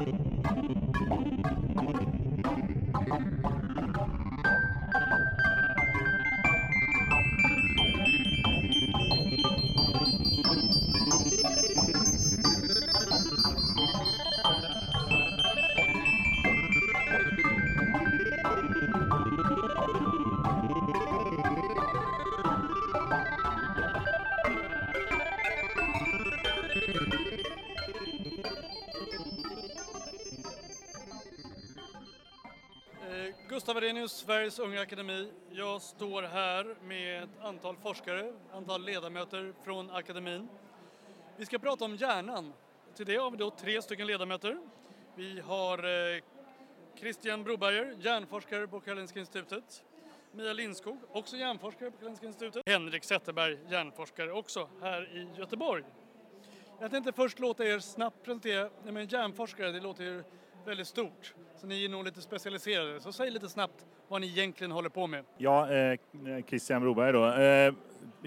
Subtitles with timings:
[0.00, 0.40] Eh,
[34.30, 35.32] Sveriges Unga Akademi.
[35.50, 40.48] Jag står här med ett antal forskare, ett antal ledamöter från akademin.
[41.36, 42.52] Vi ska prata om hjärnan.
[42.94, 44.58] Till det har vi då tre stycken ledamöter.
[45.14, 46.22] Vi har eh,
[46.96, 49.84] Christian Broberger, hjärnforskare på Karolinska institutet.
[50.32, 52.62] Mia Lindskog, också hjärnforskare på Karolinska institutet.
[52.66, 55.84] Henrik Zetterberg, hjärnforskare också här i Göteborg.
[56.80, 60.24] Jag tänkte först låta er snabbt presentera, nej men hjärnforskare, det låter ju
[60.64, 61.34] väldigt stort.
[61.60, 63.00] Så ni är nog lite specialiserade.
[63.00, 65.24] Så säg lite snabbt vad ni egentligen håller på med.
[65.36, 65.98] Ja, eh,
[66.46, 67.26] Christian Broberg då.
[67.26, 67.74] Eh,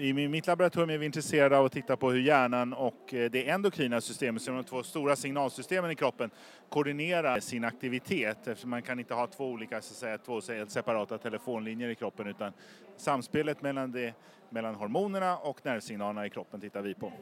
[0.06, 3.48] I mitt laboratorium är vi intresserade av att titta på hur hjärnan och eh, det
[3.48, 6.30] endokrina systemet, som är de två stora signalsystemen i kroppen,
[6.68, 8.46] koordinerar sin aktivitet.
[8.46, 12.26] Eftersom man kan inte ha två olika, så att säga, två separata telefonlinjer i kroppen
[12.26, 12.52] utan
[12.96, 14.14] samspelet mellan, det,
[14.50, 17.12] mellan hormonerna och nervsignalerna i kroppen tittar vi på.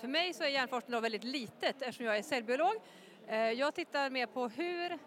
[0.00, 2.74] För mig så är hjärnforskning väldigt litet eftersom jag är cellbiolog.
[3.26, 4.98] Eh, Jag tittar mer på hur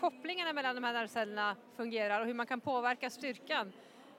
[0.00, 3.72] kopplingarna mellan de här nervcellerna fungerar och hur man kan påverka styrkan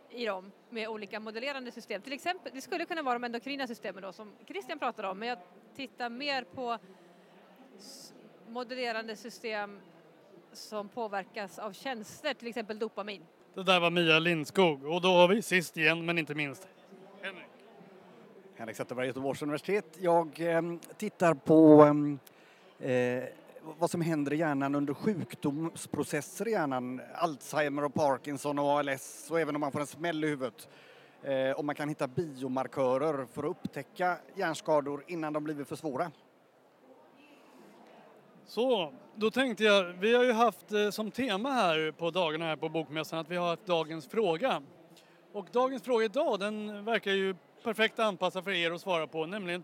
[0.10, 2.02] i dem med olika modellerande system.
[2.02, 5.28] Till exempel, det skulle kunna vara de endokrina systemen då som Christian pratade om men
[5.28, 5.38] jag
[5.76, 6.78] tittar mer på
[8.48, 9.80] modellerande system
[10.54, 13.26] som påverkas av känslor, till exempel dopamin.
[13.54, 16.68] Det där var Mia Lindskog och då har vi sist igen men inte minst
[17.22, 17.46] Henrik.
[18.56, 19.98] Henrik Zetterberg, Göteborgs universitet.
[20.00, 22.20] Jag ehm, tittar på ehm,
[22.80, 23.24] eh,
[23.64, 27.02] vad som händer i hjärnan under sjukdomsprocesser i hjärnan.
[27.16, 30.70] Alzheimer och Parkinson och ALS och även om man får en smäll i huvudet.
[31.24, 36.12] Eh, om man kan hitta biomarkörer för att upptäcka hjärnskador innan de blivit för svåra.
[38.46, 42.56] Så, då tänkte jag, vi har ju haft eh, som tema här på dagarna här
[42.56, 44.62] på Bokmässan att vi har haft dagens fråga.
[45.34, 49.64] Och dagens fråga idag den verkar ju perfekt anpassad för er att svara på, nämligen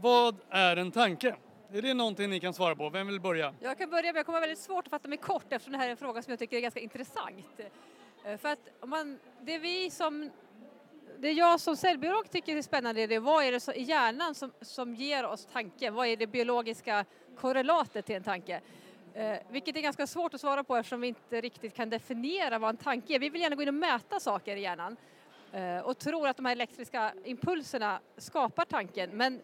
[0.00, 1.36] vad är en tanke?
[1.72, 2.90] Är det någonting ni kan svara på?
[2.90, 3.54] Vem vill börja?
[3.60, 5.78] Jag kan börja men jag kommer ha väldigt svårt att fatta mig kort eftersom det
[5.78, 7.60] här är en fråga som jag tycker är ganska intressant.
[8.24, 10.30] Eh, för att om man, det vi som,
[11.18, 14.34] det jag som cellbiolog tycker är spännande är det, vad är det så, i hjärnan
[14.34, 15.94] som, som ger oss tanken?
[15.94, 17.04] Vad är det biologiska
[17.36, 18.60] korrelatet till en tanke?
[19.14, 22.70] Eh, vilket är ganska svårt att svara på eftersom vi inte riktigt kan definiera vad
[22.70, 23.18] en tanke är.
[23.18, 24.96] Vi vill gärna gå in och mäta saker i hjärnan
[25.52, 29.40] eh, och tror att de här elektriska impulserna skapar tanken men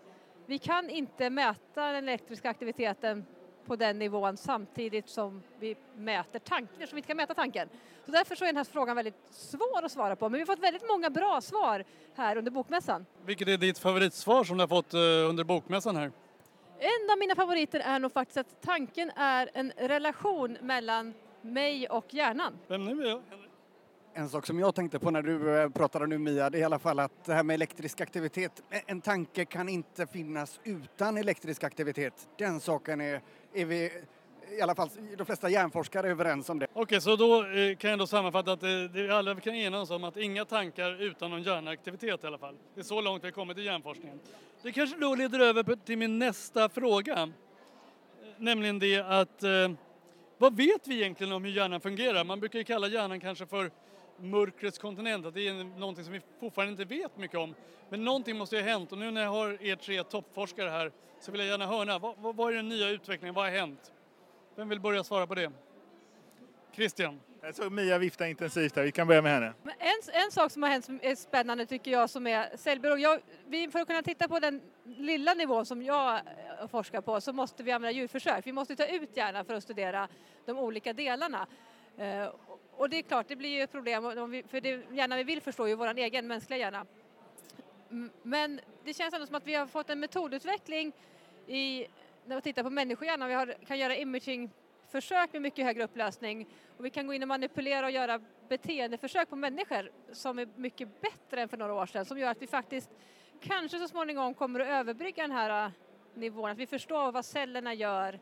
[0.47, 3.27] vi kan inte mäta den elektriska aktiviteten
[3.66, 7.69] på den nivån samtidigt som vi mäter tanken, eftersom vi inte kan mäta tanken.
[8.06, 10.47] Så därför så är den här frågan väldigt svår att svara på, men vi har
[10.47, 11.84] fått väldigt många bra svar
[12.15, 13.06] här under bokmässan.
[13.27, 16.12] Vilket är ditt favoritsvar som du har fått eh, under Bokmässan här?
[16.78, 22.15] En av mina favoriter är nog faktiskt att tanken är en relation mellan mig och
[22.15, 22.59] hjärnan.
[22.69, 23.21] Vem nu?
[24.16, 26.64] En sak som jag tänkte på när du eh, pratade nu Mia, det är i
[26.64, 31.16] alla fall att det här med elektrisk aktivitet, eh, en- tanke kan inte finnas utan
[31.16, 32.28] elektrisk aktivitet.
[32.38, 33.20] Den saken är,
[33.54, 33.91] är vi,
[34.58, 36.66] i alla fall de flesta hjärnforskare är överens om det.
[36.72, 39.91] Okej, så då eh, kan jag då sammanfatta att eh, det, det alla kan enas
[39.91, 42.54] om att inga tankar utan någon hjärnaktivitet i alla fall.
[42.75, 44.20] Det är så långt vi har kommit i hjärnforskningen.
[44.62, 47.22] Det kanske då leder över på- till min nästa fråga.
[47.22, 47.28] Eh,
[48.36, 49.42] Nämligen det att
[50.38, 52.25] vad vet vi egentligen om hur hjärnan fungerar?
[52.25, 53.70] Man brukar ju kalla hjärnan kanske för
[54.16, 57.54] mörkrets kontinent, att det är någonting som vi fortfarande inte vet mycket om.
[57.88, 60.92] Men någonting måste ju ha hänt och nu när jag har er tre toppforskare här
[61.20, 63.92] så vill jag gärna höra, vad, vad, är den nya utvecklingen, vad har hänt?
[64.56, 65.52] Vem vill börja svara på det?
[66.72, 67.20] Christian?
[67.42, 69.52] Jag såg Mia vifta intensivt här, vi kan börja med henne.
[69.64, 73.00] En, en sak som har hänt som är spännande tycker jag som är cellbiolog.
[73.00, 77.20] Jag, vi, för att kunna titta på den lilla nivån som jag eh, forskar på
[77.20, 78.46] så måste vi använda djurförsök.
[78.46, 80.08] Vi måste ta ut hjärnan för att studera
[80.46, 81.46] de olika delarna.
[82.84, 85.40] Och det är klart, det blir ju ett problem vi, för det hjärnan vi vill
[85.40, 86.86] förstå är ju vår egen mänskliga hjärna.
[88.22, 90.92] Men det känns ändå som att vi har fått en metodutveckling
[91.46, 91.86] i,
[92.26, 93.28] när vi tittar på människohjärnan.
[93.28, 96.48] Vi har, kan göra imagingförsök med mycket högre upplösning
[96.78, 101.00] och vi kan gå in och manipulera och göra beteendeförsök på människor som är mycket
[101.00, 102.90] bättre än för några år sedan som gör att vi faktiskt
[103.40, 105.70] kanske så småningom kommer att överbrygga den här äh,
[106.14, 108.20] nivån, att vi förstår vad cellerna gör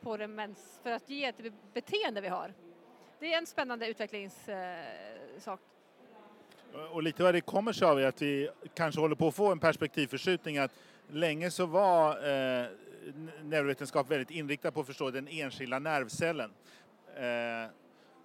[0.00, 1.40] på den för att ge ett
[1.74, 2.54] beteende vi har.
[3.18, 5.60] Det är en spännande utvecklingssak.
[6.90, 9.52] Och lite vad det kommer sig av är att vi kanske håller på att få
[9.52, 10.70] en perspektivförskjutning att
[11.08, 12.66] länge så var eh,
[13.42, 16.50] neurovetenskap väldigt inriktad på att förstå den enskilda nervcellen.
[17.16, 17.70] Eh,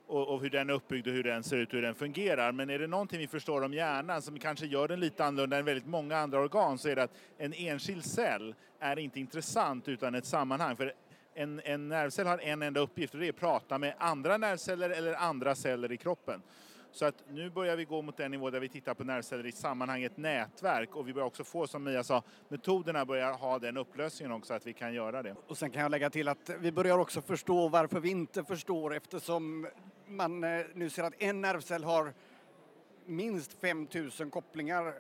[0.08, 2.52] och, och, hur den är uppbyggd och hur den ser ut och hur den fungerar.
[2.52, 5.66] Men är det någonting vi förstår om hjärnan som kanske gör den lite annorlunda än
[5.66, 10.16] väldigt många andra organ så är det att en enskild cell är inte intressant utan
[10.16, 10.76] ett sammanhang.
[10.76, 10.94] För
[11.34, 14.90] en, en nervcell har en enda uppgift och det är att prata med andra nervceller
[14.90, 16.42] eller andra celler i kroppen.
[16.92, 19.52] Så att nu börjar vi gå mot den nivå där vi tittar på nervceller i
[19.52, 24.32] sammanhanget nätverk och vi börjar också få, som Mia sa, metoderna börjar ha den upplösningen
[24.32, 25.36] också att vi kan göra det.
[25.48, 28.96] Och sen kan jag lägga till att vi börjar också förstå varför vi inte förstår
[28.96, 29.68] eftersom
[30.08, 32.14] man eh, nu ser att en nervcell har
[33.06, 34.94] minst 5000 kopplingar eh,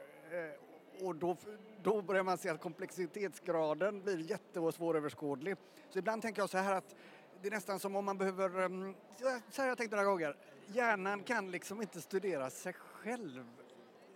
[1.02, 1.38] och då,
[1.84, 4.76] då börjar man se att komplexitetsgraden blir jättesvåröverskådlig.
[4.76, 5.56] svåröverskådlig.
[5.90, 6.96] Så ibland tänker jag så här att
[7.42, 10.36] det är nästan som om man behöver, mm, så här har jag tänkt några gånger,
[10.68, 13.46] hjärnan kan liksom inte studera sig själv.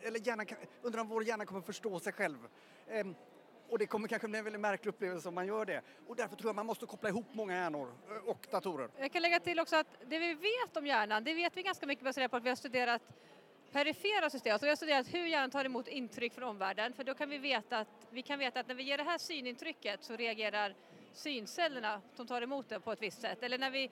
[0.02, 2.38] Eller hjärnan kan, undrar om vår hjärna kommer förstå sig själv.
[2.88, 3.16] Ehm,
[3.70, 5.82] och det kommer kanske bli en väldigt märklig upplevelse om man gör det.
[6.08, 8.90] Och därför tror jag man måste koppla ihop många hjärnor eh, och datorer.
[8.98, 11.88] Jag kan lägga till också att det vi vet om hjärnan, det vet vi ganska
[11.88, 13.02] mycket baserat på att vi har studerat
[13.74, 14.54] perifera system.
[14.54, 17.38] Alltså vi har studerat hur hjärnan tar emot intryck från omvärlden för då kan vi
[17.38, 20.76] veta att, vi kan veta att när vi ger det här synintrycket så reagerar
[21.14, 23.44] syncellerna som tar emot det på ett visst sätt.
[23.44, 23.92] Eller när vi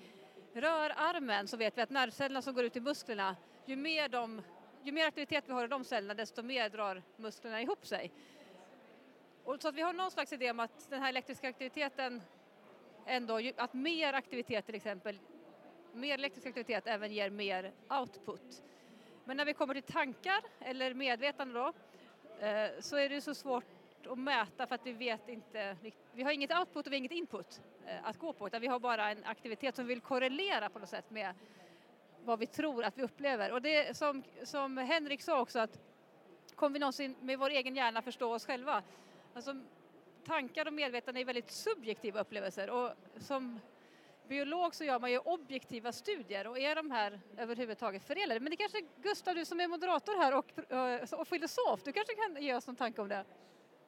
[0.54, 3.36] rör armen så vet vi att nervcellerna som går ut i musklerna,
[3.66, 4.42] ju mer, de,
[4.84, 8.12] ju mer aktivitet vi har i de cellerna desto mer drar musklerna ihop sig.
[9.44, 12.22] Och så att vi har någon slags idé om att den här elektriska aktiviteten
[13.06, 15.20] ändå, att mer aktivitet till exempel,
[15.94, 18.64] mer elektrisk aktivitet även ger mer output.
[19.26, 21.74] Men när vi kommer till tankar eller medvetande då
[22.46, 23.64] eh, så är det så svårt
[24.10, 25.78] att mäta för att vi vet inte,
[26.14, 28.68] vi har inget output och vi har inget input eh, att gå på utan vi
[28.68, 31.34] har bara en aktivitet som vill korrelera på något sätt med
[32.24, 33.52] vad vi tror att vi upplever.
[33.52, 35.80] Och det som, som Henrik sa också att
[36.56, 38.84] kommer vi någonsin med vår egen hjärna förstå oss själva?
[39.34, 39.56] Alltså,
[40.26, 43.60] tankar och medvetande är väldigt subjektiva upplevelser och som
[44.32, 48.40] biolog så gör man ju objektiva studier och är de här överhuvudtaget förenade?
[48.40, 52.14] Men det kanske Gustav, du som är moderator här och, eh, och filosof, du kanske
[52.16, 53.26] kan ge oss någon tanke om det?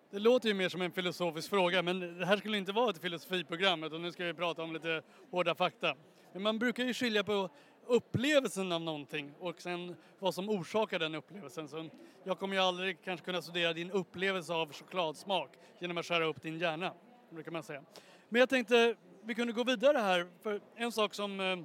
[0.09, 3.01] Det låter ju mer som en filosofisk fråga men det här skulle inte vara ett
[3.01, 5.01] filosofiprogram utan nu ska vi prata om lite
[5.31, 5.95] hårda fakta.
[6.33, 7.49] Men man brukar ju skilja på
[7.85, 11.67] upplevelsen av någonting och sen vad som orsakar den upplevelsen.
[11.67, 11.89] Så
[12.23, 15.49] jag kommer ju aldrig kanske kunna studera din upplevelse av chokladsmak
[15.79, 16.93] genom att skära upp din hjärna,
[17.29, 17.83] brukar man säga.
[18.29, 21.59] Men jag tänkte vi kunde gå vidare här, för en sak som eh,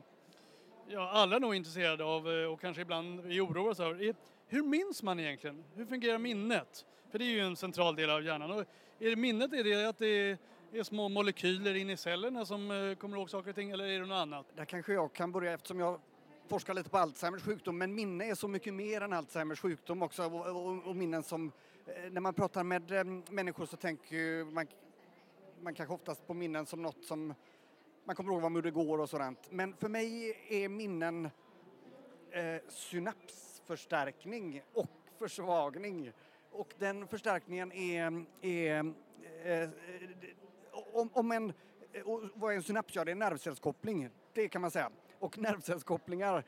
[0.88, 4.14] ja, alla är nog intresserade av eh, och kanske ibland är oroade över är
[4.46, 5.64] hur minns man egentligen?
[5.74, 6.86] Hur fungerar minnet?
[7.10, 8.50] För det är ju en central del av hjärnan.
[8.50, 8.64] Och
[8.98, 10.38] är det minnet, är det att det
[10.72, 14.00] är små molekyler in i cellerna som eh, kommer ihåg saker och ting eller är
[14.00, 14.46] det något annat?
[14.56, 16.00] Där kanske jag kan börja eftersom jag
[16.48, 20.24] forskar lite på Alzheimers sjukdom men minne är så mycket mer än Alzheimers sjukdom också
[20.24, 21.52] och, och, och minnen som
[22.10, 22.92] när man pratar med
[23.30, 24.66] människor så tänker man
[25.62, 27.34] man kanske oftast på minnen som något som
[28.08, 29.50] man kommer ihåg vad man gjorde igår och sådant.
[29.50, 31.30] Men för mig är minnen
[32.30, 36.12] eh, synapsförstärkning och försvagning.
[36.50, 38.94] Och den förstärkningen är, är
[39.44, 39.70] eh,
[40.92, 41.52] om, om en,
[42.34, 42.94] vad är en synaps?
[42.94, 44.10] Ja, det är en nervcellskoppling.
[44.32, 44.90] Det kan man säga.
[45.18, 46.44] Och nervcellskopplingar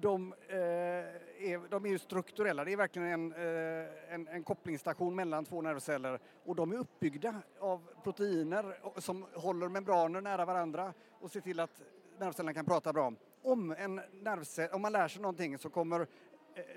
[0.00, 2.64] de, eh, är, de är ju strukturella.
[2.64, 7.34] Det är verkligen en, eh, en, en, kopplingsstation mellan två nervceller och de är uppbyggda
[7.58, 11.82] av proteiner som håller membraner nära varandra och ser till att
[12.18, 13.12] nervcellerna kan prata bra.
[13.42, 16.06] Om, en nervcell, om man lär sig någonting så kommer eh,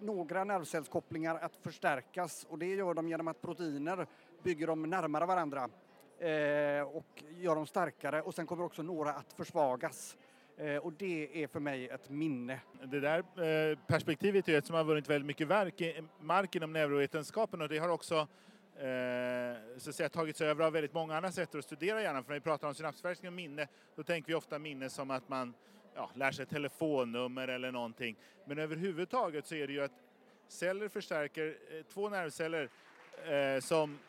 [0.02, 4.08] några nervcellskopplingar att förstärkas och det gör de genom att proteiner
[4.44, 5.70] bygger dem närmare varandra
[6.20, 10.18] eh, och gör dem starkare och sen kommer också några att försvagas.
[10.58, 12.60] Eh, och det är för mig ett minne.
[12.84, 15.82] Det där eh, perspektivet är ett som har vunnit väldigt mycket verk,
[16.22, 18.16] mark inom neurovetenskapen och det har också
[18.76, 22.24] eh, så att säga, tagits över av väldigt många andra sätt att studera hjärnan.
[22.24, 25.30] För när vi pratar om synapsförstärkning och minne då tänker vi ofta minne som att
[25.30, 25.54] man
[25.96, 28.16] ja, lär sig ett telefonnummer eller någonting.
[28.46, 30.04] Men överhuvudtaget så är det ju att
[30.48, 31.58] celler förstärker,
[31.94, 32.70] två nervceller
[33.26, 34.00] eh, som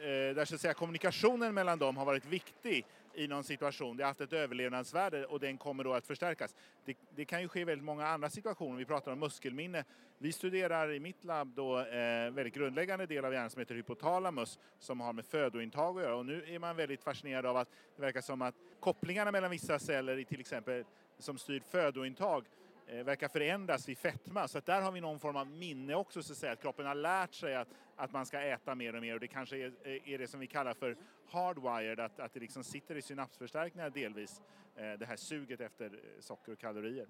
[0.00, 3.96] där så att säga kommunikationen mellan dem har varit viktig i någon situation.
[3.96, 6.54] Det har haft ett överlevnadsvärde och den kommer då att förstärkas.
[6.84, 8.78] Det, det, kan ju ske i väldigt många andra situationer.
[8.78, 9.84] Vi pratar om muskelminne.
[10.18, 14.58] Vi studerar i mitt labb då eh, väldigt grundläggande del av hjärnan som heter hypotalamus
[14.78, 16.16] som har med födointag att göra.
[16.16, 19.78] Och nu är man väldigt fascinerad av att det verkar som att kopplingarna mellan vissa
[19.78, 20.84] celler i till exempel
[21.18, 24.48] som styr födointag eh, Eh, verkar förändras vid fetma.
[24.48, 26.52] Så att där har vi någon form av minne också så att säga.
[26.52, 29.28] Att kroppen har lärt sig att, att man ska äta mer och mer och det
[29.28, 30.96] kanske är, eh, är det som vi kallar för
[31.30, 34.40] hardwired, att, att det liksom sitter i synapsförstärkningar delvis.
[34.76, 37.06] Eh, det här suget efter socker och kalorier.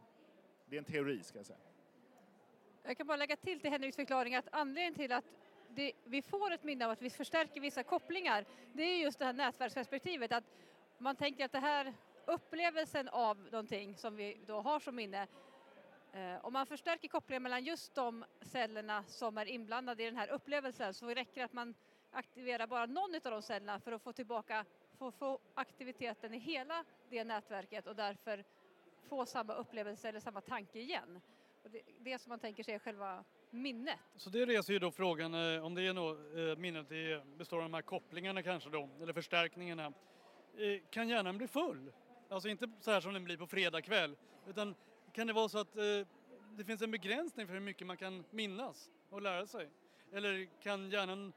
[0.67, 1.59] Det är en teori ska jag säga.
[2.83, 5.25] Jag kan bara lägga till till Henriks förklaring att anledningen till att
[5.69, 9.25] det, vi får ett minne av att vi förstärker vissa kopplingar, det är just det
[9.25, 10.33] här nätverksperspektivet.
[10.33, 10.45] Att
[10.99, 15.27] man tänker att det här upplevelsen av någonting som vi då har som minne
[16.13, 20.29] Eh, om man förstärker kopplingen mellan just de cellerna som är inblandade i den här
[20.29, 21.75] upplevelsen så räcker det att man
[22.11, 24.65] aktiverar bara någon av de cellerna för att få tillbaka
[24.99, 28.45] få, få aktiviteten i hela det nätverket och därför
[29.09, 31.21] få samma upplevelse eller samma tanke igen.
[31.63, 33.99] Och det, det som man tänker sig är själva minnet.
[34.17, 37.57] Så det reser ju då frågan eh, om det är något, eh, minnet det består
[37.57, 39.93] av de här kopplingarna kanske då, eller förstärkningarna.
[40.91, 41.93] Kan hjärnan bli full?
[42.29, 44.17] Alltså inte så här som den blir på fredag kväll,
[44.47, 44.75] utan
[45.13, 45.83] kan det vara så att eh,
[46.57, 49.69] det finns en begränsning för hur mycket man kan minnas och lära sig?
[50.13, 51.33] Eller kan hjärnan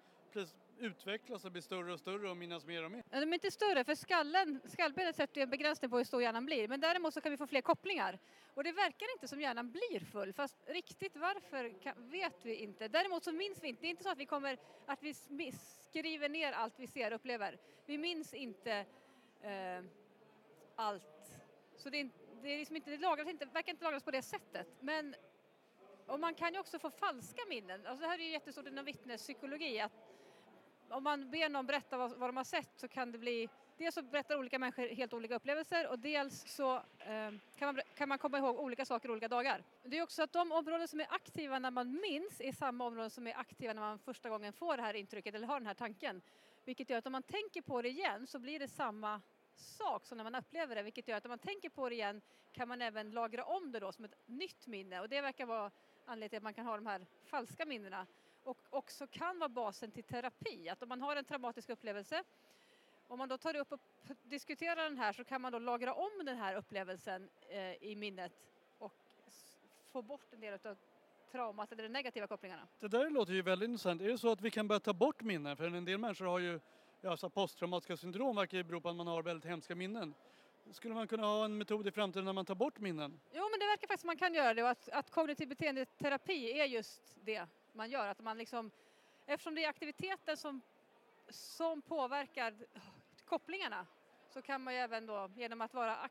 [0.79, 3.03] utvecklas och bli större och större och minnas mer och mer?
[3.09, 6.45] De är inte större för skallen, skallbenet sätter ju en begränsning på hur stor hjärnan
[6.45, 8.19] blir men däremot så kan vi få fler kopplingar.
[8.53, 12.87] Och det verkar inte som hjärnan blir full fast riktigt varför kan, vet vi inte.
[12.87, 15.13] Däremot så minns vi inte, det är inte så att vi kommer att vi
[15.89, 17.59] skriver ner allt vi ser och upplever.
[17.85, 18.85] Vi minns inte
[19.41, 19.83] eh,
[20.75, 21.31] allt.
[21.77, 22.09] Så det, är,
[22.41, 24.67] det, är liksom inte, det lagras inte, verkar inte lagras på det sättet.
[24.79, 25.15] Men
[26.07, 27.85] och man kan ju också få falska minnen.
[27.85, 29.91] Alltså det här är ju jättestort inom vittnespsykologi att
[30.89, 33.95] om man ber någon berätta vad, vad de har sett så kan det bli Dels
[33.95, 38.17] så berättar olika människor helt olika upplevelser och dels så eh, kan, man, kan man
[38.17, 39.63] komma ihåg olika saker olika dagar.
[39.83, 43.09] Det är också att de områden som är aktiva när man minns är samma områden
[43.09, 45.73] som är aktiva när man första gången får det här intrycket eller har den här
[45.73, 46.21] tanken.
[46.65, 49.21] Vilket gör att om man tänker på det igen så blir det samma
[49.55, 52.21] sak som när man upplever det vilket gör att om man tänker på det igen
[52.51, 55.71] kan man även lagra om det då som ett nytt minne och det verkar vara
[56.05, 58.07] anledningen till att man kan ha de här falska minnena
[58.43, 60.69] och också kan vara basen till terapi.
[60.69, 62.23] Att om man har en traumatisk upplevelse
[63.07, 63.79] om man då tar upp och
[64.23, 68.31] diskuterar den här så kan man då lagra om den här upplevelsen eh, i minnet
[68.77, 68.93] och
[69.91, 70.77] få bort en del av
[71.31, 72.67] traumat eller de negativa kopplingarna.
[72.79, 74.01] Det där låter ju väldigt intressant.
[74.01, 75.57] Är det så att vi kan börja ta bort minnen?
[75.57, 76.59] För en del människor har ju
[77.05, 80.13] ja, så posttraumatiska syndrom verkar ju bero på att man har väldigt hemska minnen.
[80.71, 83.19] Skulle man kunna ha en metod i framtiden när man tar bort minnen?
[83.33, 86.65] Jo, men det verkar faktiskt man kan göra det och att, att kognitiv beteendeterapi är
[86.65, 88.07] just det man gör.
[88.07, 88.71] Att man liksom,
[89.25, 90.61] eftersom det är aktiviteten som,
[91.29, 92.53] som påverkar
[93.25, 93.85] kopplingarna
[94.29, 96.09] så kan man ju även då genom att vara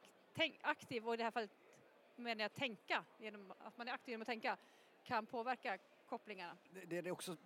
[0.62, 1.50] aktiv och i det här fallet
[2.16, 4.56] menar jag tänka, genom att man är aktiv genom att tänka,
[5.04, 6.56] kan påverka kopplingarna.
[6.70, 7.36] Det, det är också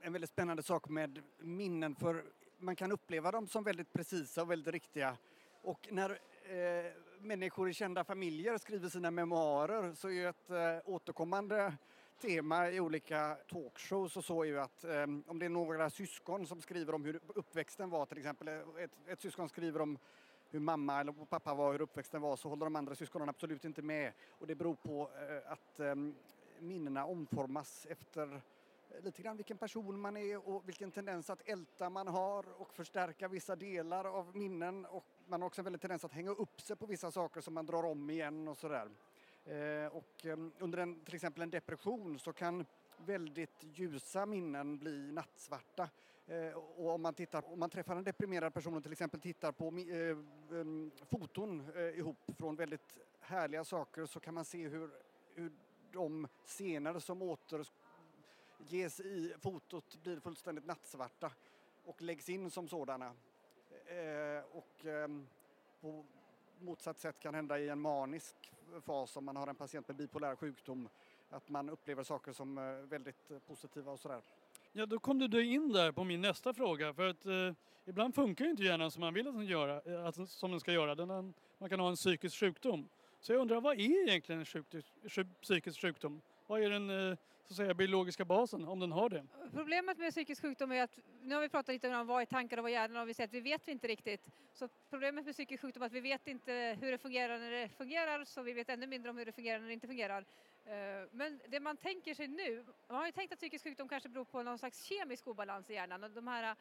[0.00, 2.24] en väldigt spännande sak med minnen för
[2.58, 5.16] man kan uppleva dem som väldigt precisa och väldigt riktiga
[5.62, 10.78] och när eh, människor i kända familjer skriver sina memoarer så är ju ett eh,
[10.84, 11.76] återkommande
[12.20, 16.46] tema i olika talkshows och så är ju att eh, om det är några syskon
[16.46, 19.98] som skriver om hur uppväxten var till exempel, eh, ett, ett syskon skriver om
[20.50, 23.82] hur mamma eller pappa var, hur uppväxten var, så håller de andra syskonen absolut inte
[23.82, 24.12] med.
[24.30, 25.94] Och det beror på eh, att eh,
[26.58, 28.40] minnena omformas efter
[29.02, 33.28] lite grann vilken person man är och vilken tendens att älta man har och förstärka
[33.28, 36.76] vissa delar av minnen och man har också en väldig tendens att hänga upp sig
[36.76, 38.90] på vissa saker som man drar om igen och sådär.
[39.44, 42.66] Eh, och eh, under en, till exempel en depression så kan
[43.06, 45.90] väldigt ljusa minnen bli nattsvarta.
[46.26, 49.52] Eh, och om man, tittar, om man träffar en deprimerad person och till exempel tittar
[49.52, 51.62] på eh, ehm, foton
[51.94, 54.90] ihop från väldigt härliga saker så kan man se hur,
[55.34, 55.52] hur
[55.92, 57.22] de scener som
[58.58, 61.32] ges i fotot blir fullständigt nattsvarta
[61.84, 63.06] och läggs in som sådana.
[63.86, 65.26] Eh, och ehm,
[65.80, 66.04] på
[66.60, 68.36] motsatt sätt kan hända i en manisk
[68.84, 70.88] fas om man har en patient med bipolär sjukdom.
[71.30, 74.20] Att man upplever saker som eh, väldigt eh, positiva och sådär.
[74.72, 76.94] Ja, då kom du in där på min nästa fråga.
[76.94, 77.52] För att eh,
[77.84, 80.60] ibland funkar ju inte hjärnan som man vill att den, göra, eh, att, som den
[80.60, 80.94] ska göra.
[80.94, 82.88] Den, man kan ha en psykisk sjukdom.
[83.20, 84.66] Så jag undrar, vad är egentligen en sjuk,
[85.42, 86.20] psykisk sjukdom?
[86.46, 89.26] Vad är den så att säga, biologiska basen, om den har det?
[89.52, 92.56] Problemet med psykisk sjukdom är att, nu har vi pratat lite om vad är tankar
[92.56, 94.30] och vad är hjärnan och vi säger att vi vet inte riktigt.
[94.52, 97.68] Så problemet med psykisk sjukdom är att vi vet inte hur det fungerar när det
[97.68, 100.24] fungerar så vi vet ännu mindre om hur det fungerar när det inte fungerar.
[100.64, 104.08] Eh, men det man tänker sig nu, man har ju tänkt att psykisk sjukdom kanske
[104.08, 106.56] beror på någon slags kemisk obalans i hjärnan och de här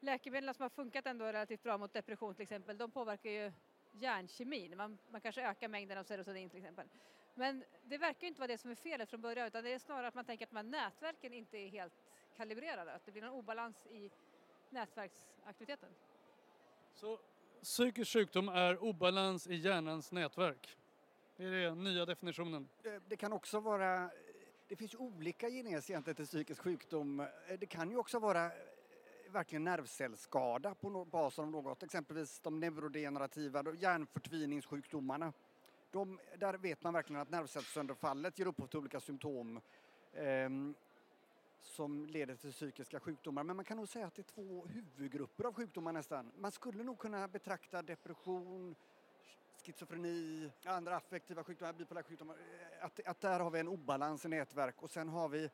[0.00, 3.52] läkemedlen som har funkat ändå relativt bra mot depression till exempel, de påverkar ju
[3.92, 4.76] hjärnkemin.
[4.76, 6.86] Man, man kanske ökar mängden av serotonin till exempel.
[7.34, 10.08] Men det verkar inte vara det som är felet från början utan det är snarare
[10.08, 11.92] att man tänker att de här nätverken inte är helt
[12.36, 14.10] kalibrerade, att det blir någon obalans i
[14.70, 15.88] nätverksaktiviteten.
[16.94, 17.18] Så
[17.62, 20.76] psykisk sjukdom är obalans i hjärnans nätverk?
[21.36, 22.68] Det är den nya definitionen?
[23.08, 24.10] Det kan också vara
[24.68, 27.26] det finns olika genes egentligen till psykisk sjukdom.
[27.58, 28.50] Det kan ju också vara
[29.28, 35.32] verkligen nervcellsskada på basen av något, exempelvis de neurodegenerativa hjärnförtviningssjukdomarna.
[35.94, 39.60] De, där vet man verkligen att nervcellssönderfallet ger upphov till olika symptom.
[40.14, 40.74] Ehm,
[41.62, 43.42] som leder till psykiska sjukdomar.
[43.44, 46.32] Men man kan nog säga att det är två huvudgrupper av sjukdomar nästan.
[46.38, 48.74] Man skulle nog kunna betrakta depression,
[49.62, 52.36] schizofreni, andra affektiva sjukdomar, bipolära sjukdomar,
[52.80, 55.44] att, att där har vi en obalans i nätverk och sen har vi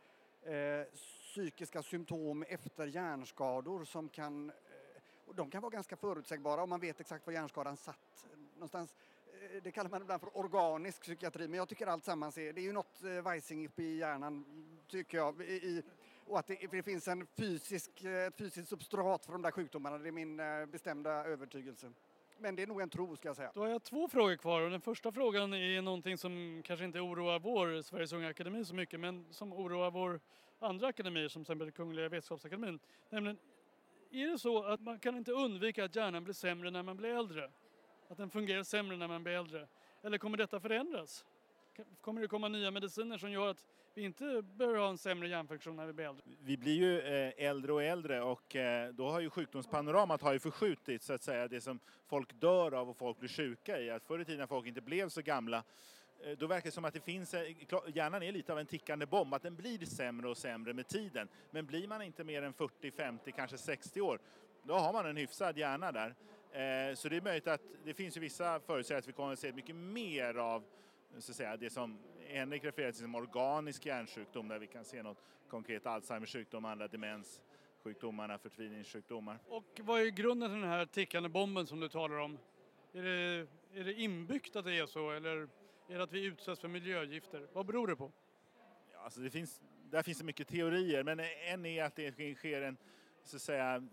[0.42, 6.80] eh, psykiska symptom efter hjärnskador som kan eh, de kan vara ganska förutsägbara om man
[6.80, 8.94] vet exakt var hjärnskadan satt någonstans.
[9.40, 12.60] Eh, det kallar man ibland för organisk psykiatri, men jag tycker allt sammans är, det
[12.60, 14.44] är ju något eh, vajsing uppe i hjärnan,
[14.88, 15.40] tycker jag.
[15.40, 15.82] I,
[16.26, 19.98] och att det, det, finns en fysisk, eh, ett fysiskt substrat för de där sjukdomarna,
[19.98, 20.36] det är min
[20.70, 21.92] bestämda övertygelse.
[22.38, 23.50] Men det är nog en tro, ska jag säga.
[23.54, 27.00] Då har jag två frågor kvar och den första frågan är någonting som kanske inte
[27.00, 30.20] oroar vår Sveriges Unga Akademi så mycket, men som oroar vår
[30.58, 32.80] andra akademier, som till exempel Kungliga Vetenskapsakademin.
[33.08, 33.38] Nämligen
[34.10, 37.08] är det så att man kan inte undvika att hjärnan blir sämre när man blir
[37.08, 37.50] äldre?
[38.10, 39.66] Att den fungerar sämre när man blir äldre?
[40.02, 41.24] Eller kommer detta förändras?
[42.00, 45.76] Kommer det komma nya mediciner som gör att vi inte behöver ha en sämre hjärnfunktion
[45.76, 46.24] när vi blir äldre?
[46.40, 50.38] Vi blir ju eh, äldre och äldre och eh, då har ju sjukdomspanoramat har ju
[50.38, 51.48] förskjutits så att säga.
[51.48, 53.90] Det som folk dör av och folk blir sjuka i.
[53.90, 55.62] Att förr i tiden när folk inte blev så gamla
[56.24, 57.34] eh, då verkar det som att det finns,
[57.94, 61.28] hjärnan är lite av en tickande bomb, att den blir sämre och sämre med tiden.
[61.50, 64.20] Men blir man inte mer än 40, 50, kanske 60 år,
[64.62, 66.14] då har man en hyfsad hjärna där.
[66.52, 69.38] Eh, så det är möjligt att det finns ju vissa förutsägelser att vi kommer att
[69.38, 70.64] se mycket mer av
[71.18, 75.02] så att säga, det som Henrik refererar till som organisk hjärnsjukdom där vi kan se
[75.02, 79.38] något konkret Alzheimers sjukdom, andra demenssjukdomarna, förtviningssjukdomar.
[79.48, 82.38] Och vad är grunden till den här tickande bomben som du talar om?
[82.92, 85.48] Är det, är det inbyggt att det är så eller
[85.88, 87.48] är det att vi utsätts för miljögifter?
[87.52, 88.12] Vad beror det på?
[88.92, 92.62] Ja, alltså det finns, där finns det mycket teorier, men en är att det sker
[92.62, 92.76] en,
[93.24, 93.88] så att säga,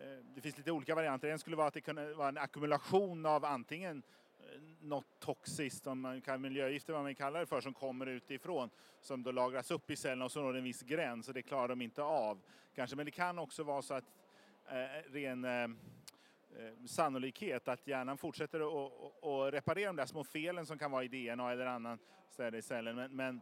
[0.00, 1.28] Eh, det finns lite olika varianter.
[1.28, 4.02] En skulle vara att det kunde vara en ackumulation av antingen
[4.38, 8.70] eh, något toxiskt, om man kan miljögifter vad man kallar det för, som kommer utifrån,
[9.00, 11.68] som då lagras upp i cellerna och så når en viss gräns och det klarar
[11.68, 12.42] de inte av.
[12.74, 14.04] Kanske, men det kan också vara så att
[14.68, 15.68] eh, ren eh,
[16.58, 21.08] Eh, sannolikhet att hjärnan fortsätter att reparera de där små felen som kan vara i
[21.08, 21.98] DNA eller annan
[22.30, 22.96] ställe i cellen.
[22.96, 23.40] Men, men,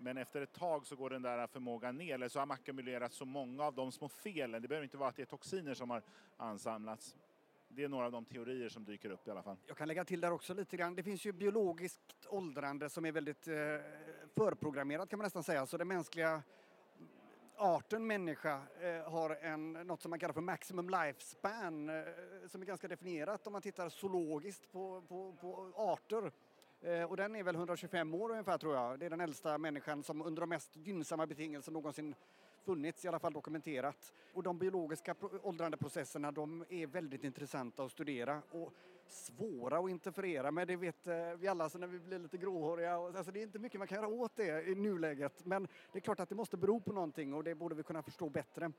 [0.00, 3.12] men, efter ett tag så går den där förmågan ner, eller så har man ackumulerat
[3.12, 4.62] så många av de små felen.
[4.62, 6.02] Det behöver inte vara att det är toxiner som har
[6.36, 7.16] ansamlats.
[7.68, 9.56] Det är några av de teorier som dyker upp i alla fall.
[9.66, 10.94] Jag kan lägga till där också lite grann.
[10.94, 13.54] Det finns ju biologiskt åldrande som är väldigt eh,
[14.34, 15.66] förprogrammerat kan man nästan säga.
[15.66, 16.42] Så den mänskliga
[17.56, 22.04] arten människa eh, har en, något som man kallar för maximum lifespan eh,
[22.48, 26.32] som är ganska definierat om man tittar zoologiskt på, på, på arter.
[26.80, 28.98] Eh, och den är väl 125 år ungefär tror jag.
[28.98, 32.14] Det är den äldsta människan som under de mest gynnsamma betingelser någonsin
[32.64, 34.12] funnits, i alla fall dokumenterat.
[34.34, 38.72] Och de biologiska åldrandeprocesserna de är väldigt intressanta att studera och
[39.06, 42.94] svåra att interferera med, det vet eh, vi alla så när vi blir lite gråhåriga.
[42.94, 46.00] Alltså det är inte mycket man kan göra åt det i nuläget men det är
[46.00, 48.72] klart att det måste bero på någonting och det borde vi kunna förstå bättre.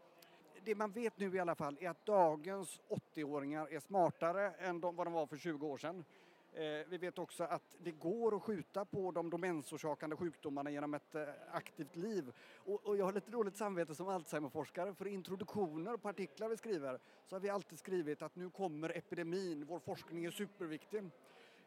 [0.64, 4.96] Det man vet nu i alla fall är att dagens 80-åringar är smartare än de,
[4.96, 6.06] vad de var för 20 år sedan.
[6.54, 11.16] Eh, vi vet också att det går att skjuta på de demensorsakande sjukdomarna genom ett
[11.16, 12.32] eh, aktivt liv.
[12.56, 17.36] Och, jag har lite dåligt samvete som Alzheimerforskare för introduktioner på artiklar vi skriver så
[17.36, 21.04] har vi alltid skrivit att nu kommer epidemin, vår forskning är superviktig.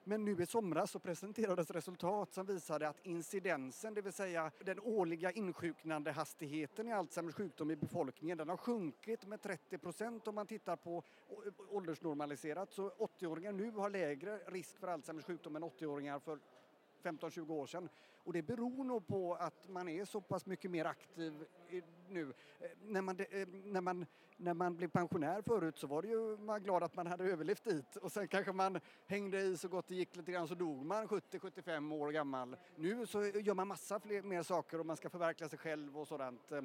[0.04, 4.80] Men nu i somras så presenterades resultat som visade att incidensen, det vill säga den
[4.80, 10.34] årliga insjuknande hastigheten i Alzheimers sjukdom i befolkningen, den har sjunkit med 30 procent om
[10.34, 11.02] man tittar på
[11.70, 12.72] åldersnormaliserat.
[12.72, 16.38] Så 80-åringar nu har lägre risk för Alzheimers sjukdom än 80-åringar för
[17.02, 17.88] 15-20 år sedan.
[18.24, 21.44] Och det beror nog på att man är så pass mycket mer aktiv
[22.08, 22.32] nu.
[22.60, 26.36] Eh, när man, eh, när man, när man blev pensionär förut så var det ju
[26.36, 29.88] man glad att man hade överlevt dit och sen kanske man hängde i så gott
[29.88, 32.56] det gick lite grann så dog man 70-75 år gammal.
[32.76, 36.08] Nu så gör man massa fler, mer saker och man ska förverkliga sig själv och
[36.08, 36.52] sådant.
[36.52, 36.62] Eh,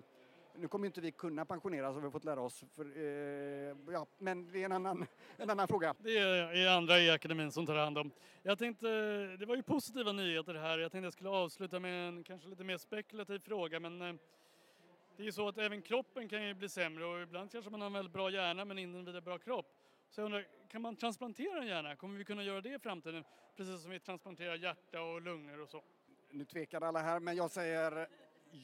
[0.59, 2.63] nu kommer inte vi kunna pensioneras har vi fått lära oss.
[2.75, 5.05] För, eh, ja, men det är en annan,
[5.37, 5.95] en annan fråga.
[5.99, 8.11] Det är andra i akademin som tar hand om.
[8.43, 8.87] Jag tänkte,
[9.39, 10.77] det var ju positiva nyheter här.
[10.77, 13.79] Jag tänkte jag skulle avsluta med en kanske lite mer spekulativ fråga.
[13.79, 14.15] Men eh,
[15.15, 17.81] det är ju så att även kroppen kan ju bli sämre och ibland kanske man
[17.81, 19.65] har en väldigt bra hjärna men inte en vidare bra kropp.
[20.09, 21.95] Så jag undrar, kan man transplantera en hjärna?
[21.95, 23.23] Kommer vi kunna göra det i framtiden?
[23.55, 25.83] Precis som vi transplanterar hjärta och lungor och så.
[26.31, 28.07] Nu tvekar alla här men jag säger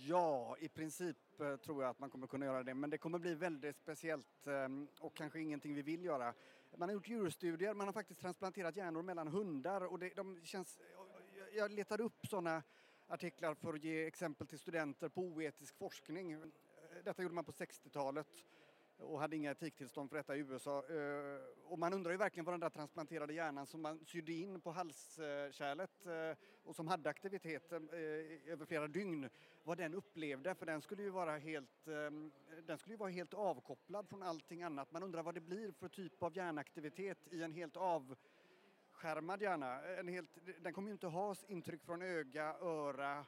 [0.01, 3.19] Ja, i princip eh, tror jag att man kommer kunna göra det, men det kommer
[3.19, 6.33] bli väldigt speciellt ehm, och kanske ingenting vi vill göra.
[6.77, 10.79] Man har gjort djurstudier, man har faktiskt transplanterat hjärnor mellan hundar och det, de känns...
[11.55, 12.63] Jag letade upp sådana
[13.07, 16.51] artiklar för att ge exempel till studenter på oetisk forskning.
[17.03, 18.27] Detta gjorde man på 60-talet
[19.03, 20.83] och hade inga etiktillstånd för detta i USA.
[20.89, 24.61] Eh, och man undrar ju verkligen vad den där transplanterade hjärnan som man sydde in
[24.61, 27.79] på halskärlet eh, och som hade aktivitet eh,
[28.51, 29.29] över flera dygn,
[29.63, 31.85] vad den upplevde för den skulle ju vara helt,
[32.65, 34.91] den skulle ju vara helt avkopplad från allting annat.
[34.91, 39.83] Man undrar vad det blir för typ av hjärnaktivitet i en helt avskärmad hjärna.
[39.83, 40.29] En helt,
[40.61, 43.25] den kommer ju inte ha intryck från öga, öra,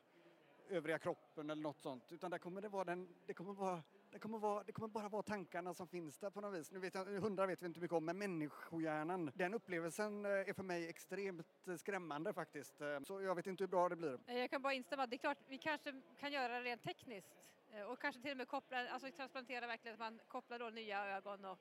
[0.69, 3.83] övriga kroppen eller något sånt utan där kommer det vara den, det kommer vara
[4.15, 6.71] det kommer, vara, det kommer, bara vara tankarna som finns där på något vis.
[6.71, 10.53] Nu vet jag, hundar vet vi inte mycket om, men människohjärnan, den upplevelsen eh, är
[10.53, 12.81] för mig extremt eh, skrämmande faktiskt.
[12.81, 14.19] Eh, så jag vet inte hur bra det blir.
[14.27, 15.07] Jag kan bara instämma.
[15.07, 17.51] Det är klart, vi kanske kan göra det rent tekniskt
[17.87, 21.45] och kanske till och med koppla, alltså transplantera verkligen att man kopplar då nya ögon
[21.45, 21.59] och,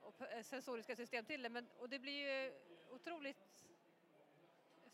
[0.00, 1.48] och sensoriska system till det.
[1.48, 2.52] Men, och det blir ju
[2.90, 3.66] otroligt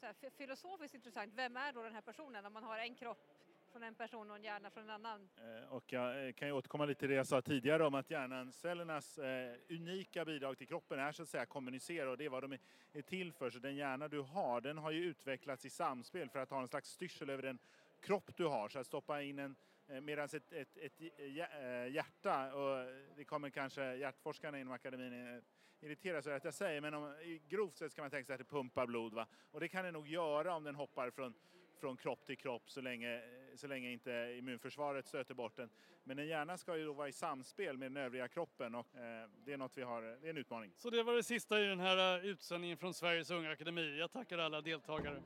[0.01, 1.33] här, filosofiskt intressant.
[1.35, 3.42] Vem är då den här personen om man har en kropp
[3.73, 5.29] från en person och en hjärna från en annan.
[5.37, 8.11] Eh, och jag eh, kan ju återkomma lite till det jag sa tidigare om att
[8.11, 12.43] hjärncellernas eh, unika bidrag till kroppen är så att säga kommunicera och det är vad
[12.43, 12.59] de
[12.93, 13.51] är till för.
[13.51, 16.69] Så den hjärna du har den har ju utvecklats i samspel för att ha en
[16.69, 17.59] slags styrsel över den
[18.01, 18.69] kropp du har.
[18.69, 19.57] Så att stoppa in en
[20.03, 21.01] Medan ett, ett, ett,
[21.91, 25.43] hjärta, och det kommer kanske hjärtforskarna inom akademin
[25.81, 27.15] irritera sig att jag säger, men om,
[27.49, 29.15] grovt sett kan man tänka sig att det pumpar blod.
[29.15, 29.27] Va?
[29.51, 31.35] Och det kan det nog göra om den hoppar från
[31.83, 33.23] från kropp till kropp så länge,
[33.55, 35.71] så länge inte immunförsvaret stöter bort den.
[36.05, 39.29] Men en hjärna ska ju då vara i samspel med den övriga kroppen och eh,
[39.45, 40.73] det är något vi har, det är en utmaning.
[40.77, 43.99] Så det var det sista i den här eh, utsändningen från Sveriges Unga Akademi.
[43.99, 45.23] Jag tackar alla deltagare.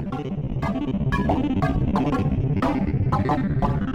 [0.00, 0.22] Thank
[3.72, 3.87] you.